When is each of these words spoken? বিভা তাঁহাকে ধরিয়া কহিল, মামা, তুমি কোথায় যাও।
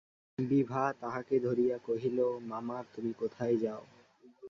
বিভা 0.37 0.83
তাঁহাকে 0.93 1.35
ধরিয়া 1.39 1.77
কহিল, 1.77 2.19
মামা, 2.41 2.77
তুমি 2.93 3.11
কোথায় 3.13 3.55
যাও। 3.57 3.83